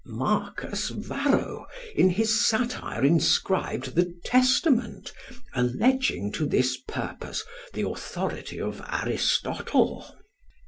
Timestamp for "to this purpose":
6.31-7.43